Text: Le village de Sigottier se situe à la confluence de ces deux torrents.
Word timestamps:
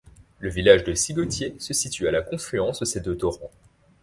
Le 0.39 0.49
village 0.49 0.83
de 0.83 0.95
Sigottier 0.95 1.55
se 1.59 1.75
situe 1.75 2.07
à 2.07 2.11
la 2.11 2.23
confluence 2.23 2.79
de 2.79 2.85
ces 2.85 3.01
deux 3.01 3.15
torrents. 3.15 3.51